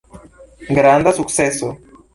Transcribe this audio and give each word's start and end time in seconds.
Granda 0.79 1.15
sukceso! 1.19 1.77